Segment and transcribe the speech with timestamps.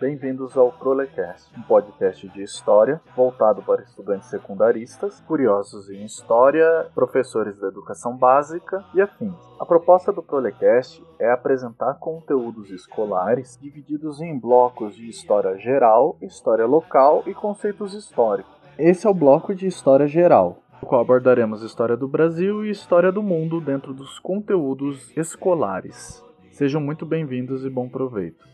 [0.00, 7.58] Bem-vindos ao Prolecast, um podcast de história voltado para estudantes secundaristas, curiosos em história, professores
[7.58, 9.36] da educação básica e afins.
[9.60, 16.64] A proposta do Prolecast é apresentar conteúdos escolares divididos em blocos de história geral, história
[16.64, 18.50] local e conceitos históricos.
[18.78, 23.12] Esse é o bloco de história geral, no qual abordaremos história do Brasil e história
[23.12, 26.24] do mundo dentro dos conteúdos escolares.
[26.50, 28.48] Sejam muito bem-vindos e bom proveito.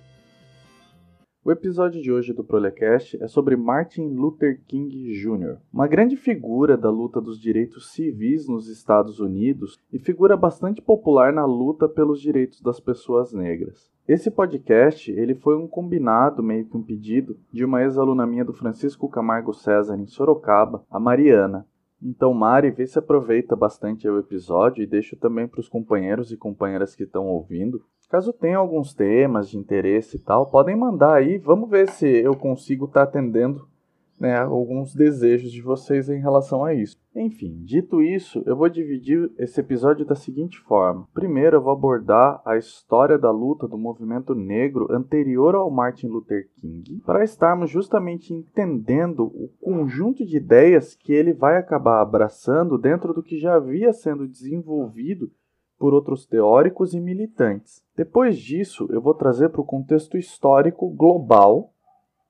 [1.44, 6.76] O episódio de hoje do Prolecast é sobre Martin Luther King Jr., uma grande figura
[6.76, 12.20] da luta dos direitos civis nos Estados Unidos e figura bastante popular na luta pelos
[12.20, 13.88] direitos das pessoas negras.
[14.08, 18.52] Esse podcast ele foi um combinado, meio que um pedido, de uma ex-aluna minha do
[18.52, 21.64] Francisco Camargo César em Sorocaba, a Mariana.
[22.02, 26.36] Então, Mari, vê se aproveita bastante o episódio e deixa também para os companheiros e
[26.36, 31.38] companheiras que estão ouvindo Caso tenha alguns temas de interesse e tal, podem mandar aí.
[31.38, 33.68] Vamos ver se eu consigo estar tá atendendo
[34.18, 36.96] né, alguns desejos de vocês em relação a isso.
[37.14, 41.08] Enfim, dito isso, eu vou dividir esse episódio da seguinte forma.
[41.14, 46.48] Primeiro, eu vou abordar a história da luta do movimento negro anterior ao Martin Luther
[46.56, 53.14] King, para estarmos justamente entendendo o conjunto de ideias que ele vai acabar abraçando dentro
[53.14, 55.30] do que já havia sendo desenvolvido
[55.78, 57.82] por outros teóricos e militantes.
[57.96, 61.72] Depois disso, eu vou trazer para o contexto histórico global,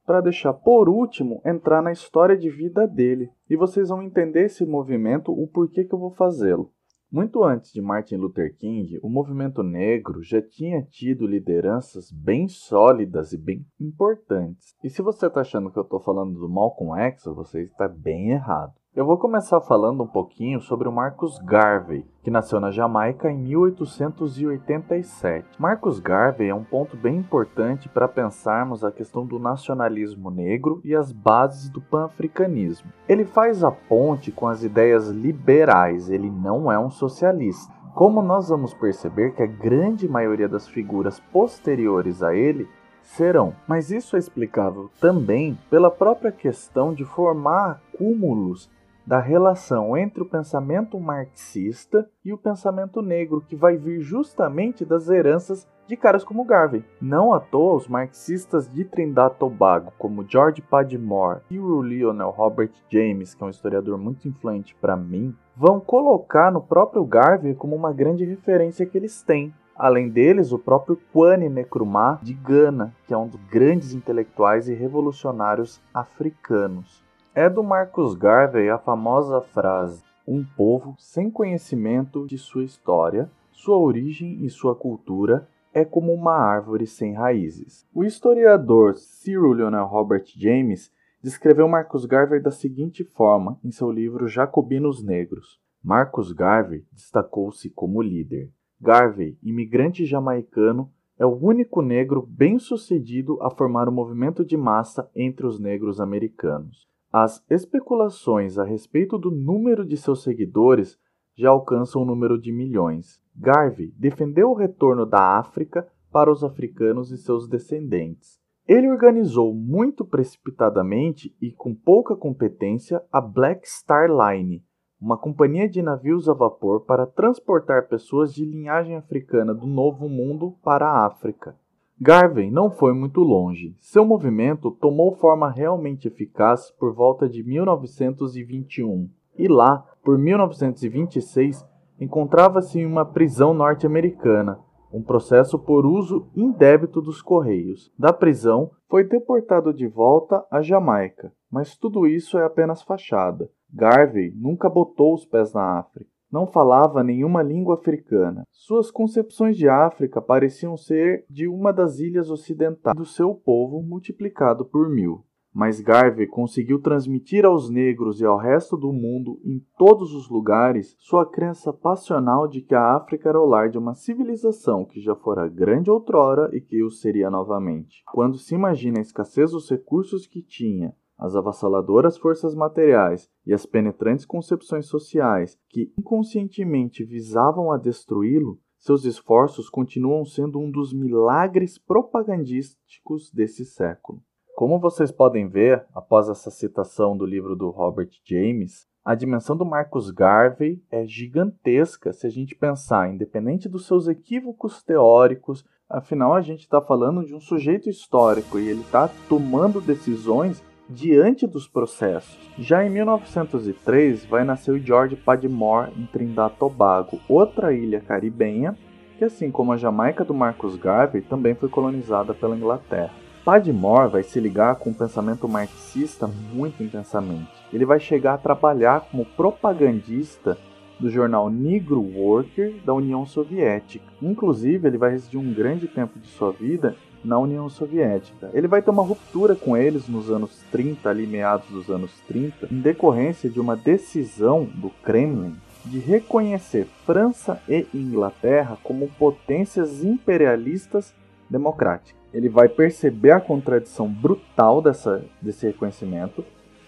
[0.07, 3.29] para deixar por último entrar na história de vida dele.
[3.51, 6.71] E vocês vão entender esse movimento, o porquê que eu vou fazê-lo.
[7.11, 13.33] Muito antes de Martin Luther King, o movimento negro já tinha tido lideranças bem sólidas
[13.33, 14.75] e bem importantes.
[14.83, 18.31] E se você está achando que eu estou falando do Malcolm X, você está bem
[18.31, 18.75] errado.
[18.97, 23.37] Eu vou começar falando um pouquinho sobre o Marcus Garvey, que nasceu na Jamaica em
[23.37, 25.47] 1887.
[25.59, 30.95] Marcus Garvey é um ponto bem importante para pensarmos a questão do nacionalismo negro e
[30.95, 32.91] as bases do pan-africanismo.
[33.07, 37.71] Ele faz a ponte com as ideias liberais, ele não é um socialista.
[37.95, 42.67] Como nós vamos perceber que a grande maioria das figuras posteriores a ele
[43.03, 43.55] serão.
[43.69, 48.75] Mas isso é explicável também pela própria questão de formar cúmulos
[49.07, 55.09] da relação entre o pensamento marxista e o pensamento negro, que vai vir justamente das
[55.09, 56.85] heranças de caras como Garvey.
[57.01, 62.73] Não à toa, os marxistas de Trindade Tobago, como George Padmore e o Lionel Robert
[62.91, 67.77] James, que é um historiador muito influente para mim, vão colocar no próprio Garvey como
[67.77, 69.55] uma grande referência que eles têm.
[69.77, 74.75] Além deles, o próprio Kwame Nkrumah de Gana, que é um dos grandes intelectuais e
[74.75, 77.06] revolucionários africanos.
[77.39, 83.77] É do Marcus Garvey a famosa frase: Um povo sem conhecimento de sua história, sua
[83.77, 87.87] origem e sua cultura é como uma árvore sem raízes.
[87.95, 90.91] O historiador Cyril Leonel Robert James
[91.23, 95.61] descreveu Marcus Garvey da seguinte forma em seu livro Jacobinos Negros.
[95.85, 98.51] Marcus Garvey destacou-se como líder.
[98.81, 105.47] Garvey, imigrante jamaicano, é o único negro bem-sucedido a formar um movimento de massa entre
[105.47, 106.87] os negros americanos.
[107.19, 110.99] As especulações a respeito do número de seus seguidores
[111.35, 113.23] já alcançam o número de milhões.
[113.35, 118.39] Garvey defendeu o retorno da África para os africanos e seus descendentes.
[118.69, 124.63] Ele organizou muito precipitadamente e com pouca competência a Black Star Line,
[125.01, 130.55] uma companhia de navios a vapor para transportar pessoas de linhagem africana do Novo Mundo
[130.63, 131.57] para a África.
[131.99, 133.75] Garvey não foi muito longe.
[133.81, 139.09] Seu movimento tomou forma realmente eficaz por volta de 1921
[139.39, 141.67] e lá, por 1926,
[141.99, 144.61] encontrava-se em uma prisão norte-americana,
[144.93, 147.91] um processo por uso indébito dos Correios.
[147.99, 153.49] Da prisão, foi deportado de volta à Jamaica, mas tudo isso é apenas fachada.
[153.73, 158.45] Garvey nunca botou os pés na África não falava nenhuma língua africana.
[158.51, 164.65] Suas concepções de África pareciam ser de uma das ilhas ocidentais do seu povo multiplicado
[164.65, 165.25] por mil.
[165.59, 170.95] Mas Garvey conseguiu transmitir aos negros e ao resto do mundo, em todos os lugares,
[170.99, 175.17] sua crença passional de que a África era o lar de uma civilização que já
[175.17, 178.03] fora grande outrora e que o seria novamente.
[178.13, 183.65] Quando se imagina a escassez dos recursos que tinha, as avassaladoras forças materiais e as
[183.65, 191.79] penetrantes concepções sociais que inconscientemente visavam a destruí-lo, seus esforços continuam sendo um dos milagres
[191.79, 194.23] propagandísticos desse século.
[194.55, 199.65] Como vocês podem ver, após essa citação do livro do Robert James, a dimensão do
[199.65, 206.41] Marcus Garvey é gigantesca se a gente pensar, independente dos seus equívocos teóricos, afinal a
[206.41, 212.39] gente está falando de um sujeito histórico e ele está tomando decisões diante dos processos.
[212.59, 218.77] Já em 1903 vai nascer o George Padmore em Trindade Tobago, outra ilha caribenha
[219.17, 223.13] que, assim como a Jamaica do Marcus Garvey, também foi colonizada pela Inglaterra.
[223.45, 227.49] Padmore vai se ligar com o pensamento marxista muito intensamente.
[227.73, 230.59] Ele vai chegar a trabalhar como propagandista
[230.99, 234.05] do jornal Negro Worker da União Soviética.
[234.21, 238.51] Inclusive, ele vai residir um grande tempo de sua vida na União Soviética.
[238.55, 242.69] Ele vai ter uma ruptura com eles nos anos 30, ali meados dos anos 30,
[242.71, 251.15] em decorrência de uma decisão do Kremlin de reconhecer França e Inglaterra como potências imperialistas
[251.49, 256.45] democráticas ele vai perceber a contradição brutal dessa, desse reconhecimento,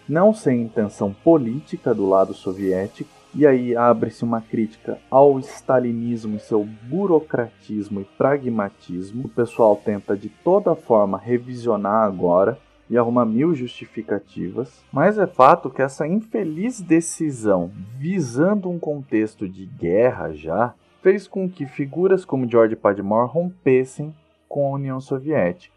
[0.07, 6.41] não sem intenção política do lado soviético, e aí abre-se uma crítica ao stalinismo e
[6.41, 9.27] seu burocratismo e pragmatismo.
[9.27, 12.59] O pessoal tenta de toda forma revisionar agora
[12.91, 19.67] e arruma mil justificativas, mas é fato que essa infeliz decisão, visando um contexto de
[19.67, 24.15] guerra já, fez com que figuras como George Padmore rompessem
[24.49, 25.75] com a União Soviética.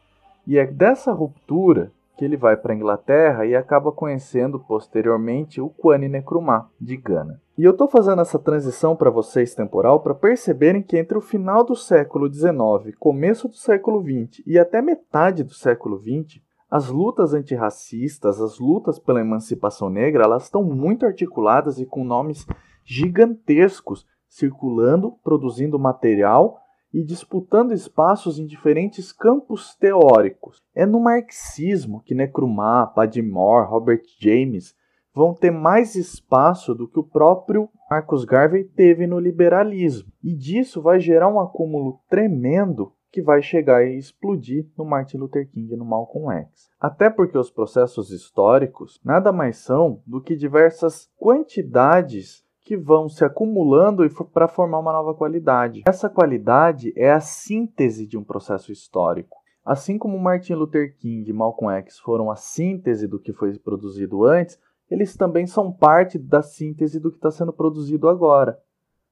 [0.48, 1.92] E é dessa ruptura
[2.22, 7.42] que ele vai para a Inglaterra e acaba conhecendo posteriormente o Kwame Nkrumah de Gana.
[7.58, 11.64] E eu estou fazendo essa transição para vocês temporal para perceberem que entre o final
[11.64, 16.40] do século XIX, começo do século XX e até metade do século XX,
[16.70, 22.46] as lutas antirracistas, as lutas pela emancipação negra, elas estão muito articuladas e com nomes
[22.86, 26.60] gigantescos circulando, produzindo material
[26.94, 30.62] e disputando espaços em diferentes campos teóricos.
[30.76, 34.76] É no marxismo que Nkrumah, Padmore, Robert James
[35.14, 40.12] vão ter mais espaço do que o próprio Marcus Garvey teve no liberalismo.
[40.24, 45.50] E disso vai gerar um acúmulo tremendo que vai chegar e explodir no Martin Luther
[45.50, 46.70] King e no Malcolm X.
[46.80, 53.26] Até porque os processos históricos nada mais são do que diversas quantidades que vão se
[53.26, 55.82] acumulando para formar uma nova qualidade.
[55.86, 59.36] Essa qualidade é a síntese de um processo histórico.
[59.66, 64.24] Assim como Martin Luther King e Malcolm X foram a síntese do que foi produzido
[64.24, 64.58] antes,
[64.90, 68.58] eles também são parte da síntese do que está sendo produzido agora.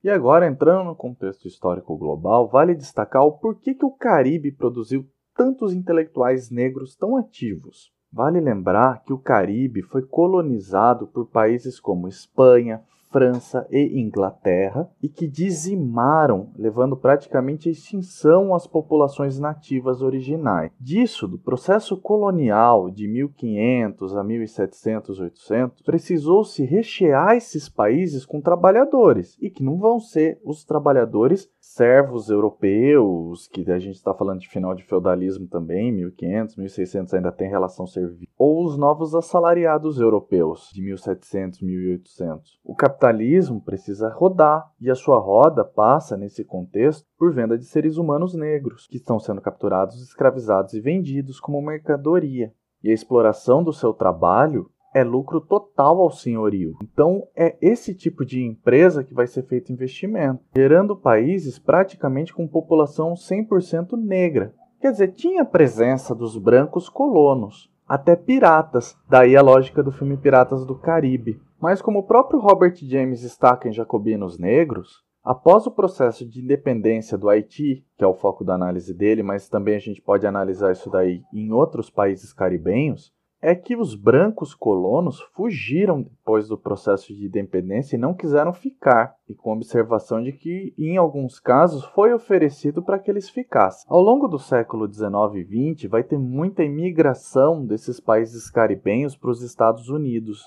[0.02, 5.06] E agora, entrando no contexto histórico global, vale destacar o porquê que o Caribe produziu
[5.36, 7.92] tantos intelectuais negros tão ativos.
[8.10, 15.10] Vale lembrar que o Caribe foi colonizado por países como Espanha, França e Inglaterra e
[15.10, 20.72] que dizimaram, levando praticamente à extinção as populações nativas originais.
[20.80, 29.38] Disso, do processo colonial de 1500 a 1700, 800, precisou-se rechear esses países com trabalhadores
[29.42, 34.50] e que não vão ser os trabalhadores servos europeus, que a gente está falando de
[34.50, 40.70] final de feudalismo também, 1500, 1600 ainda tem relação servil, ou os novos assalariados europeus
[40.74, 42.60] de 1700, 1800.
[42.64, 47.98] O capitalismo precisa rodar e a sua roda passa nesse contexto por venda de seres
[47.98, 52.54] humanos negros que estão sendo capturados, escravizados e vendidos como mercadoria.
[52.82, 56.76] E a exploração do seu trabalho é lucro total ao senhorio.
[56.84, 62.48] Então é esse tipo de empresa que vai ser feito investimento, gerando países praticamente com
[62.48, 64.54] população 100% negra.
[64.80, 70.66] Quer dizer, tinha presença dos brancos colonos, até piratas, daí a lógica do filme Piratas
[70.66, 71.42] do Caribe.
[71.60, 77.18] Mas como o próprio Robert James destaca em Jacobinos Negros, após o processo de independência
[77.18, 80.72] do Haiti, que é o foco da análise dele, mas também a gente pode analisar
[80.72, 87.14] isso daí em outros países caribenhos, é que os brancos colonos fugiram depois do processo
[87.14, 92.14] de independência e não quiseram ficar, e com observação de que, em alguns casos, foi
[92.14, 93.86] oferecido para que eles ficassem.
[93.90, 99.32] Ao longo do século XIX e XX, vai ter muita imigração desses países caribenhos para
[99.32, 100.44] os Estados Unidos,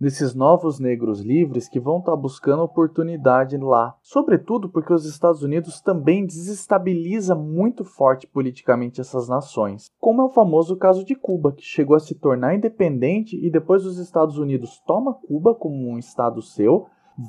[0.00, 3.94] desses novos negros livres que vão estar tá buscando oportunidade lá.
[4.00, 10.30] Sobretudo porque os Estados Unidos também desestabiliza muito forte politicamente essas nações, como é o
[10.30, 14.80] famoso caso de Cuba, que chegou a se tornar independente e depois os Estados Unidos
[14.86, 16.86] toma Cuba como um estado seu,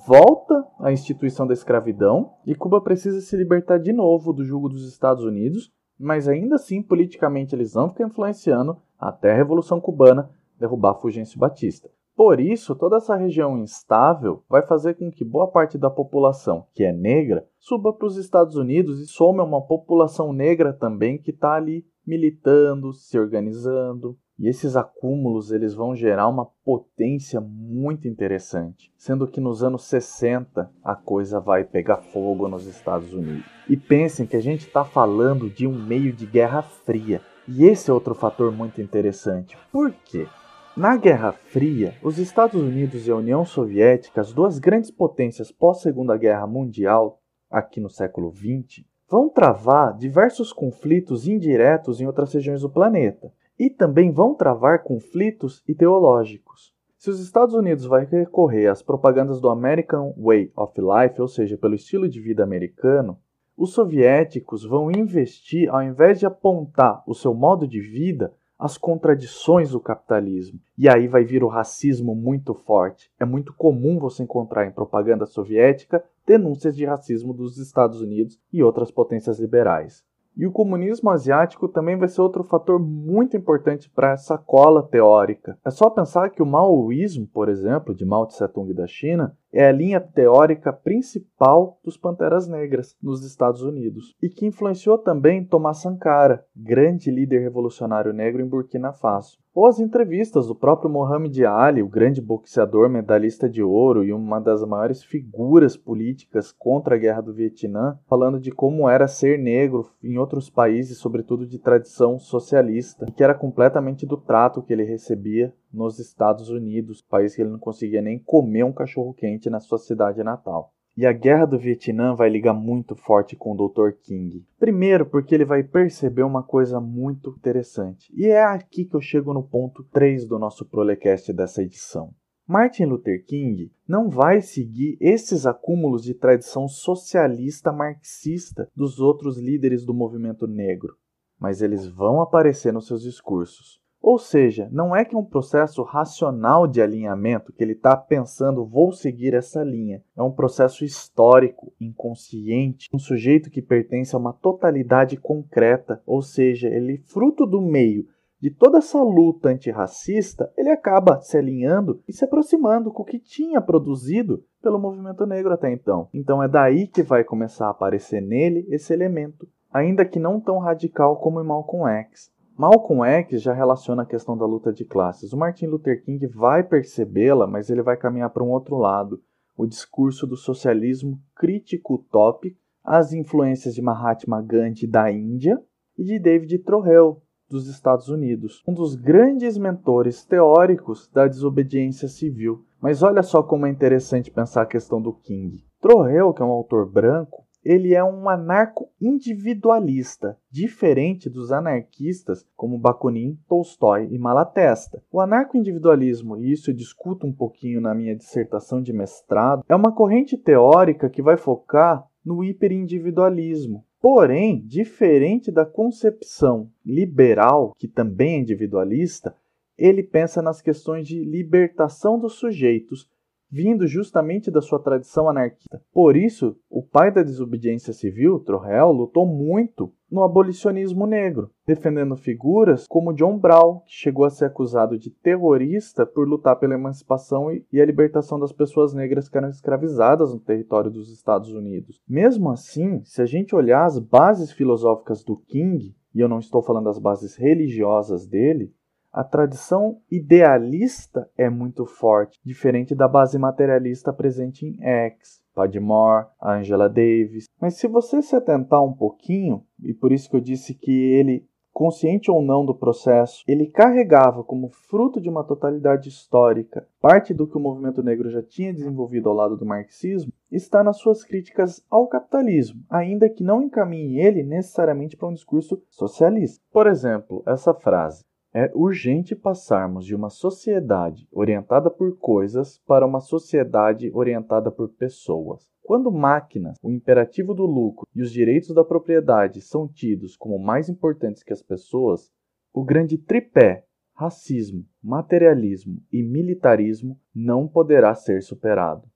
[0.08, 4.88] volta à instituição da escravidão e Cuba precisa se libertar de novo do jugo dos
[4.88, 10.96] Estados Unidos, mas ainda assim politicamente eles vão ficar influenciando até a Revolução Cubana derrubar
[10.96, 11.90] Fulgêncio Batista.
[12.22, 16.84] Por isso, toda essa região instável vai fazer com que boa parte da população, que
[16.84, 21.54] é negra, suba para os Estados Unidos e some uma população negra também que está
[21.54, 24.16] ali militando, se organizando.
[24.38, 30.72] E esses acúmulos eles vão gerar uma potência muito interessante, sendo que nos anos 60
[30.84, 33.50] a coisa vai pegar fogo nos Estados Unidos.
[33.68, 37.20] E pensem que a gente está falando de um meio de Guerra Fria.
[37.48, 39.58] E esse é outro fator muito interessante.
[39.72, 40.28] Por quê?
[40.76, 46.16] Na Guerra Fria, os Estados Unidos e a União Soviética, as duas grandes potências pós-Segunda
[46.16, 52.70] Guerra Mundial, aqui no século XX, vão travar diversos conflitos indiretos em outras regiões do
[52.70, 56.74] planeta e também vão travar conflitos ideológicos.
[56.98, 61.58] Se os Estados Unidos vai recorrer às propagandas do American Way of Life, ou seja,
[61.58, 63.20] pelo estilo de vida americano,
[63.58, 69.72] os soviéticos vão investir, ao invés de apontar o seu modo de vida, as contradições
[69.72, 70.60] do capitalismo.
[70.78, 73.12] E aí vai vir o racismo muito forte.
[73.20, 78.62] É muito comum você encontrar em propaganda soviética denúncias de racismo dos Estados Unidos e
[78.62, 80.04] outras potências liberais.
[80.38, 85.58] E o comunismo asiático também vai ser outro fator muito importante para essa cola teórica.
[85.66, 89.72] É só pensar que o maoísmo, por exemplo, de Mao Tse-tung da China, é a
[89.72, 96.46] linha teórica principal dos Panteras Negras nos Estados Unidos e que influenciou também Thomas Sankara,
[96.56, 99.42] grande líder revolucionário negro em Burkina Faso.
[99.54, 104.40] Ou as entrevistas do próprio Mohamed Ali, o grande boxeador medalhista de ouro e uma
[104.40, 109.90] das maiores figuras políticas contra a guerra do Vietnã, falando de como era ser negro
[110.02, 114.84] em outros países, sobretudo de tradição socialista, e que era completamente do trato que ele
[114.84, 119.60] recebia nos Estados Unidos, país que ele não conseguia nem comer um cachorro quente na
[119.60, 120.74] sua cidade natal.
[120.96, 123.92] E a guerra do Vietnã vai ligar muito forte com o Dr.
[124.04, 124.46] King.
[124.60, 128.12] Primeiro, porque ele vai perceber uma coisa muito interessante.
[128.14, 132.14] E é aqui que eu chego no ponto 3 do nosso Prolecast dessa edição.
[132.46, 139.86] Martin Luther King não vai seguir esses acúmulos de tradição socialista marxista dos outros líderes
[139.86, 140.98] do movimento negro,
[141.40, 143.81] mas eles vão aparecer nos seus discursos.
[144.02, 148.92] Ou seja, não é que um processo racional de alinhamento que ele está pensando, vou
[148.92, 150.02] seguir essa linha.
[150.18, 156.68] É um processo histórico, inconsciente, um sujeito que pertence a uma totalidade concreta, ou seja,
[156.68, 158.08] ele fruto do meio
[158.42, 163.20] de toda essa luta antirracista, ele acaba se alinhando e se aproximando com o que
[163.20, 166.10] tinha produzido pelo movimento negro até então.
[166.12, 170.58] Então é daí que vai começar a aparecer nele esse elemento, ainda que não tão
[170.58, 172.32] radical como em Malcolm X.
[172.62, 175.34] Malcolm X já relaciona a questão da luta de classes.
[175.34, 179.20] O Martin Luther King vai percebê-la, mas ele vai caminhar para um outro lado,
[179.58, 185.60] o discurso do socialismo crítico utópico, as influências de Mahatma Gandhi da Índia
[185.98, 192.64] e de David Trohel dos Estados Unidos, um dos grandes mentores teóricos da desobediência civil.
[192.80, 195.66] Mas olha só como é interessante pensar a questão do King.
[195.82, 203.38] Trohel, que é um autor branco, ele é um anarco-individualista, diferente dos anarquistas como Bakunin,
[203.48, 205.04] Tolstói e Malatesta.
[205.12, 209.92] O anarco-individualismo, e isso eu discuto um pouquinho na minha dissertação de mestrado, é uma
[209.92, 213.86] corrente teórica que vai focar no hiperindividualismo.
[214.02, 219.36] Porém, diferente da concepção liberal, que também é individualista,
[219.78, 223.08] ele pensa nas questões de libertação dos sujeitos
[223.52, 225.82] vindo justamente da sua tradição anarquista.
[225.94, 232.86] Por isso, o pai da desobediência civil, Trohel, lutou muito no abolicionismo negro, defendendo figuras
[232.88, 237.82] como John Brown, que chegou a ser acusado de terrorista por lutar pela emancipação e
[237.82, 242.02] a libertação das pessoas negras que eram escravizadas no território dos Estados Unidos.
[242.08, 246.62] Mesmo assim, se a gente olhar as bases filosóficas do King, e eu não estou
[246.62, 248.74] falando das bases religiosas dele,
[249.12, 256.88] a tradição idealista é muito forte, diferente da base materialista presente em X, Padmore, Angela
[256.88, 257.46] Davis.
[257.60, 261.46] Mas se você se atentar um pouquinho, e por isso que eu disse que ele
[261.74, 267.48] consciente ou não do processo, ele carregava como fruto de uma totalidade histórica parte do
[267.48, 271.84] que o movimento negro já tinha desenvolvido ao lado do marxismo, está nas suas críticas
[271.90, 276.62] ao capitalismo, ainda que não encaminhe ele necessariamente para um discurso socialista.
[276.72, 283.20] Por exemplo, essa frase: é urgente passarmos de uma sociedade orientada por coisas para uma
[283.20, 285.70] sociedade orientada por pessoas.
[285.82, 290.90] Quando máquinas, o imperativo do lucro e os direitos da propriedade são tidos como mais
[290.90, 292.32] importantes que as pessoas,
[292.74, 299.10] o grande tripé racismo, materialismo e militarismo não poderá ser superado.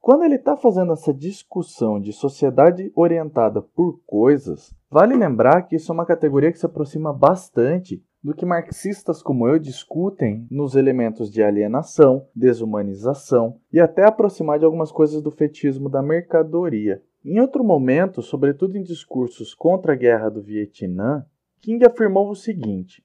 [0.00, 5.90] Quando ele está fazendo essa discussão de sociedade orientada por coisas, vale lembrar que isso
[5.90, 11.30] é uma categoria que se aproxima bastante do que marxistas como eu discutem nos elementos
[11.30, 17.02] de alienação, desumanização e até aproximar de algumas coisas do fetismo da mercadoria.
[17.22, 21.26] Em outro momento, sobretudo em discursos contra a guerra do Vietnã,
[21.60, 23.04] King afirmou o seguinte: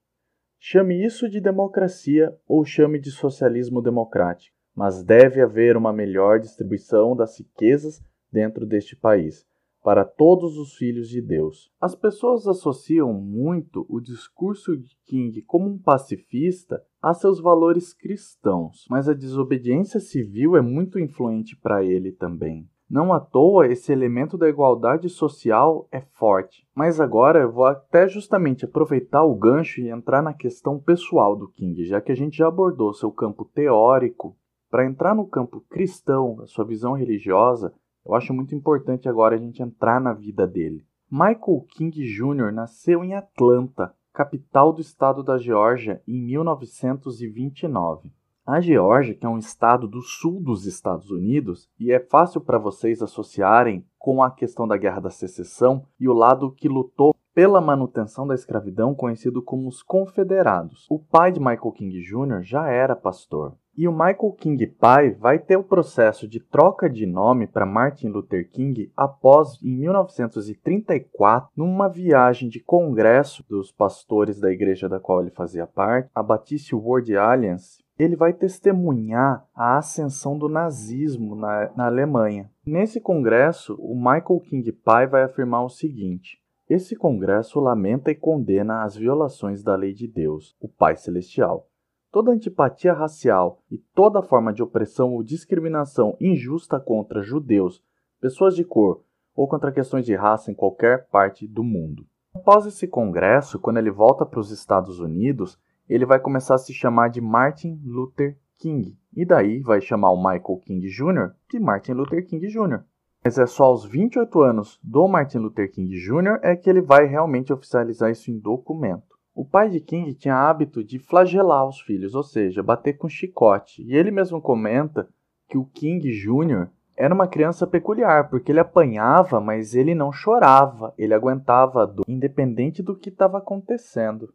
[0.57, 7.13] Chame isso de democracia ou chame de socialismo democrático, mas deve haver uma melhor distribuição
[7.13, 9.45] das riquezas dentro deste país
[9.83, 11.71] para todos os filhos de Deus.
[11.79, 18.85] As pessoas associam muito o discurso de King como um pacifista a seus valores cristãos,
[18.89, 22.67] mas a desobediência civil é muito influente para ele também.
[22.89, 26.67] Não à toa esse elemento da igualdade social é forte.
[26.73, 31.47] Mas agora eu vou até justamente aproveitar o gancho e entrar na questão pessoal do
[31.51, 34.35] King, já que a gente já abordou seu campo teórico.
[34.71, 37.71] Para entrar no campo cristão, a sua visão religiosa,
[38.09, 40.83] eu acho muito importante agora a gente entrar na vida dele.
[41.11, 42.51] Michael King Jr.
[42.51, 48.11] nasceu em Atlanta, capital do estado da Geórgia, em 1929.
[48.43, 52.57] A Geórgia, que é um estado do sul dos Estados Unidos, e é fácil para
[52.57, 57.61] vocês associarem com a questão da Guerra da Secessão e o lado que lutou pela
[57.61, 60.87] manutenção da escravidão, conhecido como os Confederados.
[60.89, 62.41] O pai de Michael King Jr.
[62.41, 63.55] já era pastor.
[63.79, 68.09] E o Michael King pai vai ter o processo de troca de nome para Martin
[68.09, 75.21] Luther King após, em 1934, numa viagem de congresso dos pastores da igreja da qual
[75.21, 81.71] ele fazia parte, a Baptist World Alliance, ele vai testemunhar a ascensão do nazismo na,
[81.73, 82.51] na Alemanha.
[82.65, 86.37] Nesse congresso, o Michael King pai vai afirmar o seguinte:
[86.69, 91.68] esse congresso lamenta e condena as violações da lei de Deus, o Pai Celestial.
[92.11, 97.83] Toda antipatia racial e toda forma de opressão ou discriminação injusta contra judeus,
[98.19, 99.03] pessoas de cor
[99.35, 102.05] ou contra questões de raça em qualquer parte do mundo.
[102.33, 106.73] Após esse congresso, quando ele volta para os Estados Unidos, ele vai começar a se
[106.73, 108.97] chamar de Martin Luther King.
[109.15, 111.33] E daí vai chamar o Michael King Jr.
[111.49, 112.83] de Martin Luther King Jr.
[113.23, 116.39] Mas é só aos 28 anos do Martin Luther King Jr.
[116.41, 119.08] é que ele vai realmente oficializar isso em documento.
[119.33, 123.81] O pai de King tinha hábito de flagelar os filhos, ou seja, bater com chicote.
[123.83, 125.07] E ele mesmo comenta
[125.47, 126.67] que o King Jr.
[126.97, 132.05] era uma criança peculiar, porque ele apanhava, mas ele não chorava, ele aguentava a dor,
[132.07, 134.33] independente do que estava acontecendo.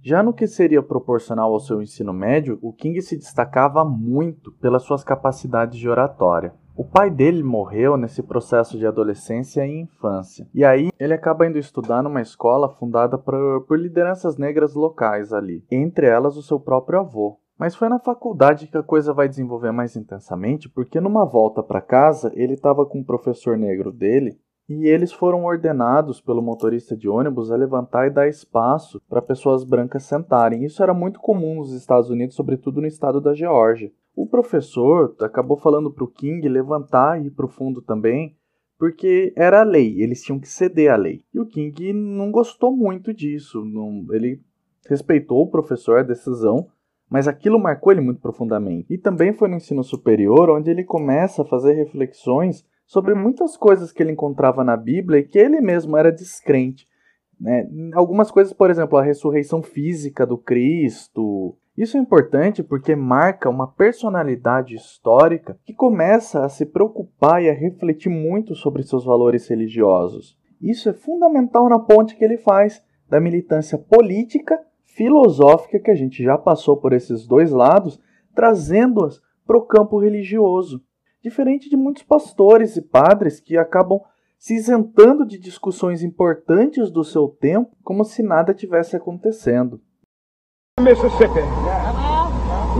[0.00, 4.82] Já no que seria proporcional ao seu ensino médio, o King se destacava muito pelas
[4.82, 6.54] suas capacidades de oratória.
[6.74, 11.58] O pai dele morreu nesse processo de adolescência e infância, e aí ele acaba indo
[11.58, 17.00] estudar numa escola fundada por, por lideranças negras locais ali, entre elas o seu próprio
[17.00, 17.38] avô.
[17.58, 21.82] Mas foi na faculdade que a coisa vai desenvolver mais intensamente, porque numa volta para
[21.82, 27.08] casa ele estava com um professor negro dele e eles foram ordenados pelo motorista de
[27.08, 30.64] ônibus a levantar e dar espaço para pessoas brancas sentarem.
[30.64, 33.92] Isso era muito comum nos Estados Unidos, sobretudo no estado da Geórgia.
[34.14, 38.36] O professor acabou falando para o King levantar e ir para o fundo também,
[38.78, 41.24] porque era a lei, eles tinham que ceder à lei.
[41.32, 44.40] E o King não gostou muito disso, não, ele
[44.88, 46.66] respeitou o professor, a decisão,
[47.08, 48.92] mas aquilo marcou ele muito profundamente.
[48.92, 53.90] E também foi no ensino superior onde ele começa a fazer reflexões sobre muitas coisas
[53.90, 56.86] que ele encontrava na Bíblia e que ele mesmo era descrente.
[57.40, 57.66] Né?
[57.94, 61.56] Algumas coisas, por exemplo, a ressurreição física do Cristo.
[61.74, 67.54] Isso é importante porque marca uma personalidade histórica que começa a se preocupar e a
[67.54, 70.36] refletir muito sobre seus valores religiosos.
[70.60, 76.22] Isso é fundamental na ponte que ele faz da militância política, filosófica, que a gente
[76.22, 77.98] já passou por esses dois lados,
[78.34, 80.84] trazendo-as para o campo religioso
[81.22, 84.00] diferente de muitos pastores e padres que acabam
[84.36, 89.80] se isentando de discussões importantes do seu tempo como se nada tivesse acontecendo.
[90.80, 91.42] Mississippi.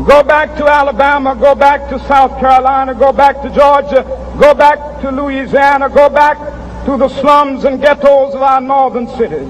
[0.04, 4.02] Go back to Alabama, go back to South Carolina, go back to Georgia,
[4.36, 6.38] go back to Louisiana, go back
[6.84, 9.46] to the slums and ghettos of our northern cities.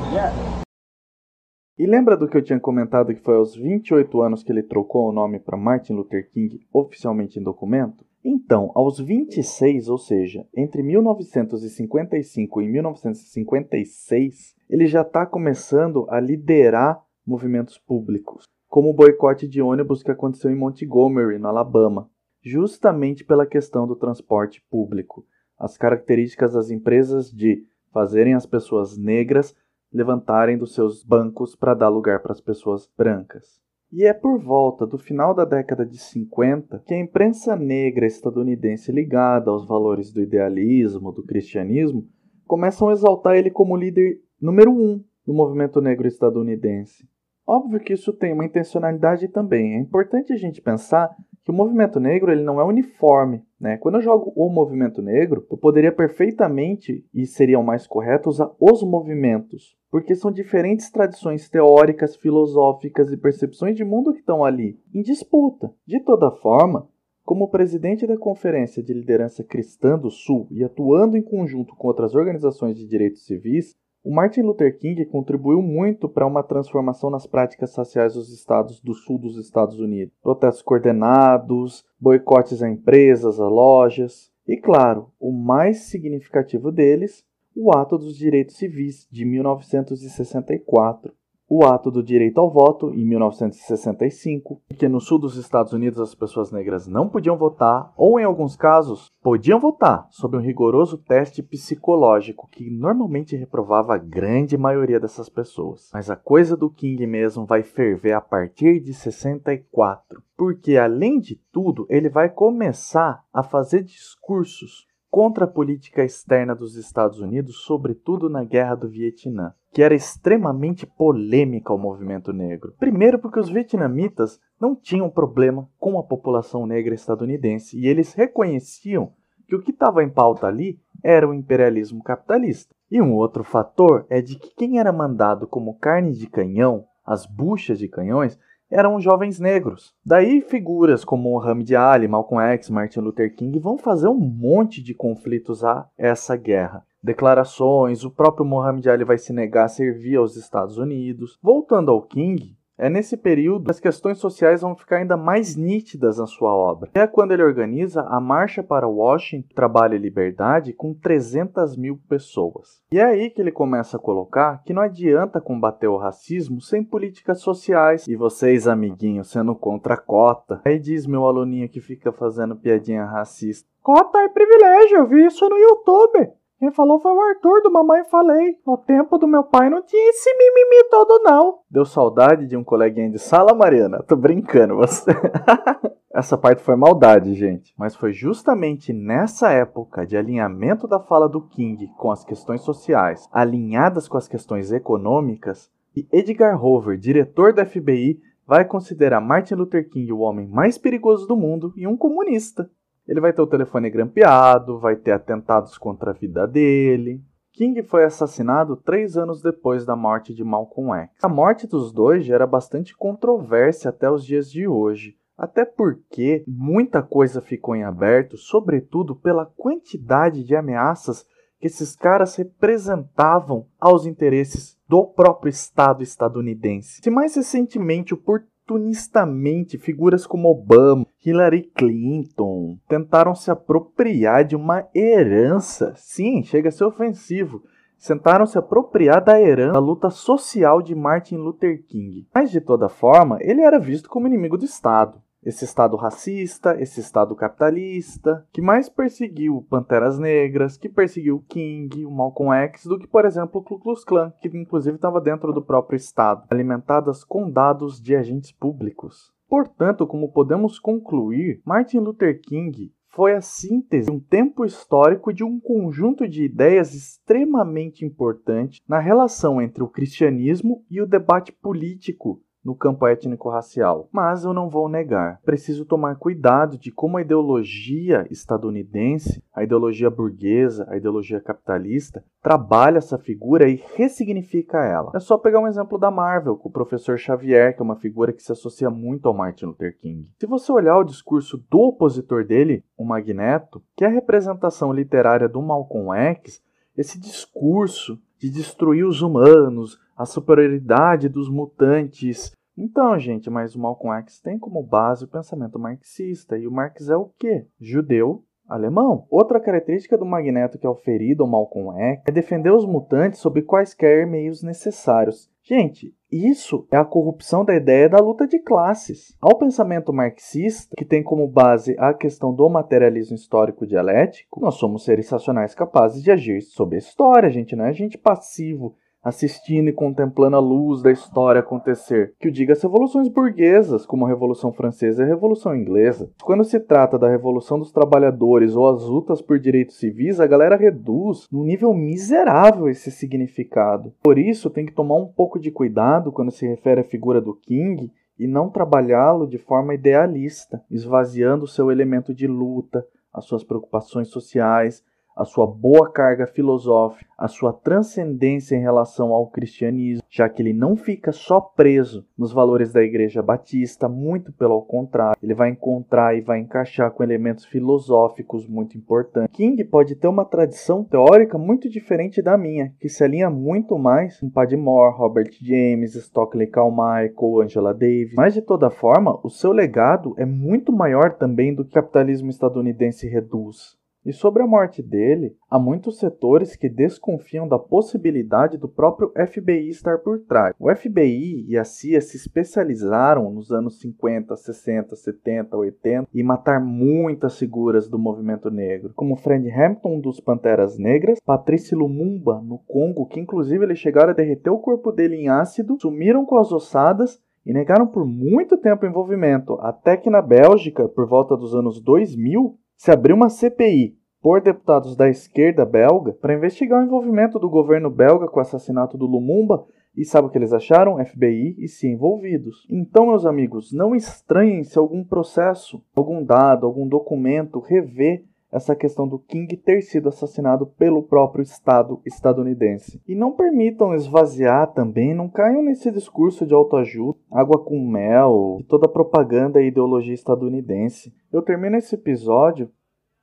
[1.78, 5.08] E lembra do que eu tinha comentado que foi aos 28 anos que ele trocou
[5.08, 8.04] o nome para Martin Luther King oficialmente em documento?
[8.24, 17.02] Então, aos 26, ou seja, entre 1955 e 1956, ele já está começando a liderar
[17.26, 22.08] movimentos públicos, como o boicote de ônibus que aconteceu em Montgomery, no Alabama,
[22.40, 25.26] justamente pela questão do transporte público,
[25.58, 29.54] as características das empresas de fazerem as pessoas negras
[29.92, 33.60] levantarem dos seus bancos para dar lugar para as pessoas brancas.
[33.92, 38.90] E é por volta do final da década de 50 que a imprensa negra estadunidense
[38.90, 42.08] ligada aos valores do idealismo, do cristianismo,
[42.46, 47.06] começam a exaltar ele como líder número um do movimento negro estadunidense.
[47.46, 49.74] Óbvio que isso tem uma intencionalidade também.
[49.74, 53.42] É importante a gente pensar que o movimento negro ele não é uniforme.
[53.60, 53.76] Né?
[53.78, 58.50] Quando eu jogo o movimento negro, eu poderia perfeitamente, e seria o mais correto, usar
[58.60, 64.78] os movimentos, porque são diferentes tradições teóricas, filosóficas e percepções de mundo que estão ali
[64.94, 65.72] em disputa.
[65.86, 66.88] De toda forma,
[67.24, 72.14] como presidente da Conferência de Liderança Cristã do Sul e atuando em conjunto com outras
[72.14, 73.74] organizações de direitos civis,
[74.04, 78.94] o Martin Luther King contribuiu muito para uma transformação nas práticas sociais dos estados do
[78.94, 80.12] sul dos Estados Unidos.
[80.20, 84.32] Protestos coordenados, boicotes a empresas, a lojas.
[84.46, 91.14] E, claro, o mais significativo deles, o Ato dos Direitos Civis de 1964,
[91.54, 96.14] o Ato do Direito ao Voto, em 1965, que no sul dos Estados Unidos as
[96.14, 101.42] pessoas negras não podiam votar, ou em alguns casos, podiam votar, sob um rigoroso teste
[101.42, 105.90] psicológico que normalmente reprovava a grande maioria dessas pessoas.
[105.92, 111.38] Mas a coisa do King mesmo vai ferver a partir de 64, porque além de
[111.52, 118.30] tudo, ele vai começar a fazer discursos contra a política externa dos Estados Unidos, sobretudo
[118.30, 122.74] na Guerra do Vietnã, que era extremamente polêmica ao movimento negro.
[122.78, 129.12] Primeiro, porque os vietnamitas não tinham problema com a população negra estadunidense e eles reconheciam
[129.46, 132.74] que o que estava em pauta ali era o imperialismo capitalista.
[132.90, 137.26] E um outro fator é de que quem era mandado como carne de canhão, as
[137.26, 138.38] buchas de canhões,
[138.72, 139.94] eram jovens negros.
[140.04, 144.94] Daí figuras como Muhammad Ali, Malcolm X, Martin Luther King vão fazer um monte de
[144.94, 146.82] conflitos a essa guerra.
[147.02, 151.38] Declarações, o próprio Muhammad Ali vai se negar a servir aos Estados Unidos.
[151.42, 156.18] Voltando ao King, é nesse período que as questões sociais vão ficar ainda mais nítidas
[156.18, 156.90] na sua obra.
[156.94, 162.82] É quando ele organiza a Marcha para Washington, Trabalho e Liberdade, com 300 mil pessoas.
[162.90, 166.82] E é aí que ele começa a colocar que não adianta combater o racismo sem
[166.82, 168.06] políticas sociais.
[168.08, 170.60] E vocês, amiguinhos, sendo contra a cota.
[170.64, 173.68] Aí diz meu aluninho que fica fazendo piadinha racista.
[173.82, 176.32] Cota é privilégio, eu vi isso no YouTube.
[176.62, 178.56] Quem falou foi o Arthur do Mamãe Falei.
[178.64, 181.58] No tempo do meu pai não tinha esse mimimi todo, não.
[181.68, 184.00] Deu saudade de um coleguinha de sala, Mariana?
[184.04, 185.10] Tô brincando, você.
[186.14, 187.74] Essa parte foi maldade, gente.
[187.76, 193.28] Mas foi justamente nessa época de alinhamento da fala do King com as questões sociais,
[193.32, 199.90] alinhadas com as questões econômicas, que Edgar Hoover, diretor da FBI, vai considerar Martin Luther
[199.90, 202.70] King o homem mais perigoso do mundo e um comunista.
[203.06, 207.20] Ele vai ter o telefone grampeado, vai ter atentados contra a vida dele.
[207.52, 211.10] King foi assassinado três anos depois da morte de Malcolm X.
[211.22, 217.02] A morte dos dois gera bastante controvérsia até os dias de hoje, até porque muita
[217.02, 221.26] coisa ficou em aberto, sobretudo pela quantidade de ameaças
[221.60, 227.00] que esses caras representavam aos interesses do próprio Estado estadunidense.
[227.02, 228.16] Se mais recentemente o
[228.62, 235.92] oportunistamente figuras como Obama, Hillary Clinton tentaram se apropriar de uma herança.
[235.96, 237.62] Sim, chega a ser ofensivo.
[238.04, 242.26] Tentaram se apropriar da herança da luta social de Martin Luther King.
[242.34, 247.00] Mas de toda forma, ele era visto como inimigo do Estado esse Estado racista, esse
[247.00, 253.06] Estado capitalista, que mais perseguiu Panteras Negras, que perseguiu King, o Malcolm X, do que,
[253.06, 257.50] por exemplo, o Ku Klux Klan, que inclusive estava dentro do próprio Estado, alimentadas com
[257.50, 259.32] dados de agentes públicos.
[259.48, 265.44] Portanto, como podemos concluir, Martin Luther King foi a síntese de um tempo histórico de
[265.44, 272.40] um conjunto de ideias extremamente importante na relação entre o cristianismo e o debate político
[272.64, 274.08] no campo étnico-racial.
[274.12, 280.10] Mas eu não vou negar, preciso tomar cuidado de como a ideologia estadunidense, a ideologia
[280.10, 285.12] burguesa, a ideologia capitalista, trabalha essa figura e ressignifica ela.
[285.14, 288.32] É só pegar um exemplo da Marvel, com o professor Xavier, que é uma figura
[288.32, 290.28] que se associa muito ao Martin Luther King.
[290.38, 295.48] Se você olhar o discurso do opositor dele, o Magneto, que é a representação literária
[295.48, 296.60] do Malcolm X,
[296.96, 302.50] esse discurso de destruir os humanos, a superioridade dos mutantes.
[302.76, 306.58] Então, gente, mas o Malcolm X tem como base o pensamento marxista.
[306.58, 307.68] E o Marx é o quê?
[307.80, 309.26] Judeu alemão.
[309.30, 313.62] Outra característica do Magneto que é oferido ao Malcolm X é defender os mutantes sob
[313.62, 315.48] quaisquer meios necessários.
[315.62, 319.36] Gente, isso é a corrupção da ideia da luta de classes.
[319.40, 325.04] Ao pensamento marxista, que tem como base a questão do materialismo histórico dialético, nós somos
[325.04, 329.88] seres racionais capazes de agir sobre a história, a gente não é gente passivo assistindo
[329.88, 332.34] e contemplando a luz da história acontecer.
[332.40, 336.30] Que o diga as revoluções burguesas, como a Revolução Francesa e a Revolução Inglesa.
[336.42, 340.76] Quando se trata da Revolução dos Trabalhadores ou as lutas por direitos civis, a galera
[340.76, 344.12] reduz num nível miserável esse significado.
[344.22, 347.54] Por isso, tem que tomar um pouco de cuidado quando se refere à figura do
[347.54, 354.28] King e não trabalhá-lo de forma idealista, esvaziando seu elemento de luta, as suas preocupações
[354.28, 355.02] sociais,
[355.36, 360.72] a sua boa carga filosófica, a sua transcendência em relação ao cristianismo, já que ele
[360.72, 366.36] não fica só preso nos valores da Igreja Batista, muito pelo contrário, ele vai encontrar
[366.36, 369.54] e vai encaixar com elementos filosóficos muito importantes.
[369.56, 374.38] King pode ter uma tradição teórica muito diferente da minha, que se alinha muito mais
[374.38, 380.34] com Padmore, Robert James, Stockley Carmichael, Angela Davis, mas de toda forma, o seu legado
[380.38, 384.00] é muito maior também do que o capitalismo estadunidense reduz.
[384.24, 389.88] E sobre a morte dele, há muitos setores que desconfiam da possibilidade do próprio FBI
[389.88, 390.72] estar por trás.
[390.78, 396.80] O FBI e a CIA se especializaram nos anos 50, 60, 70, 80 em matar
[396.80, 403.26] muitas figuras do movimento negro, como Fred Hampton dos Panteras Negras, Patrice Lumumba no Congo,
[403.26, 407.42] que inclusive eles chegaram a derreter o corpo dele em ácido, sumiram com as ossadas
[407.66, 412.00] e negaram por muito tempo o envolvimento, até que na Bélgica, por volta dos anos
[412.00, 417.68] 2000, se abriu uma CPI por deputados da esquerda belga para investigar o envolvimento do
[417.68, 419.84] governo belga com o assassinato do Lumumba
[420.16, 421.18] e sabe o que eles acharam?
[421.18, 422.86] FBI e se envolvidos.
[422.88, 429.28] Então, meus amigos, não estranhem se algum processo, algum dado, algum documento rever essa questão
[429.28, 433.20] do King ter sido assassinado pelo próprio Estado estadunidense.
[433.28, 439.06] E não permitam esvaziar também, não caiam nesse discurso de autoajuda, água com mel, toda
[439.06, 441.34] propaganda e ideologia estadunidense.
[441.52, 442.90] Eu termino esse episódio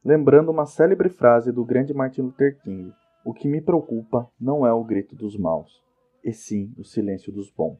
[0.04, 2.92] lembrando uma célebre frase do grande Martin Luther King:
[3.24, 5.84] O que me preocupa não é o grito dos maus,
[6.24, 7.78] e sim o silêncio dos bons.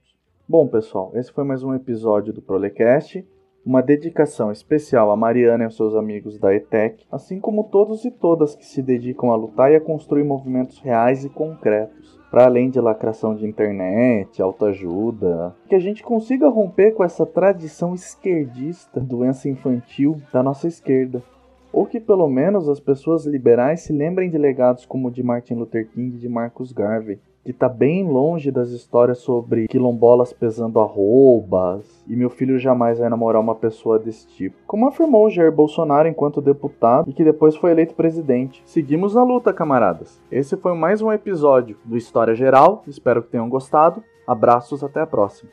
[0.48, 3.26] Bom, pessoal, esse foi mais um episódio do Prolecast
[3.66, 8.12] uma dedicação especial a Mariana e aos seus amigos da ETEC, assim como todos e
[8.12, 12.70] todas que se dedicam a lutar e a construir movimentos reais e concretos, para além
[12.70, 19.50] de lacração de internet, autoajuda, que a gente consiga romper com essa tradição esquerdista, doença
[19.50, 21.24] infantil da nossa esquerda.
[21.72, 25.56] Ou que pelo menos as pessoas liberais se lembrem de legados como o de Martin
[25.56, 30.80] Luther King e de Marcus Garvey, que está bem longe das histórias sobre quilombolas pesando
[30.80, 34.56] arrobas e meu filho jamais vai namorar uma pessoa desse tipo.
[34.68, 38.62] Como afirmou Jair Bolsonaro enquanto deputado e que depois foi eleito presidente.
[38.68, 40.22] Seguimos na luta, camaradas.
[40.32, 44.04] Esse foi mais um episódio do História Geral, espero que tenham gostado.
[44.28, 45.50] Abraços, até a próxima.